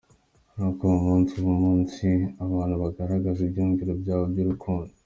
Nuko 0.55 0.81
uwo 0.85 0.97
munsi 1.07 1.31
uba 1.39 1.51
umunsi 1.57 2.05
abantu 2.45 2.75
bagaragaza 2.83 3.39
ibyiyumviro 3.43 3.93
byabo 4.01 4.23
by’urukundo. 4.31 4.91